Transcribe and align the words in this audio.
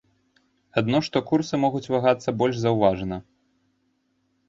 Адно 0.81 1.01
што 1.09 1.21
курсы 1.33 1.61
могуць 1.65 1.83
вагацца 1.93 2.37
больш 2.41 2.55
заўважна. 2.65 3.25